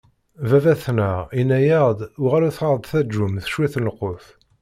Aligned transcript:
Baba-tneɣ, 0.49 1.17
inna-yaɣ-d: 1.39 1.99
Uɣalet 2.23 2.59
ad 2.65 2.69
ɣ-d-taǧwem 2.73 3.33
cwiṭ 3.49 3.73
n 3.77 3.83
lqut. 3.89 4.25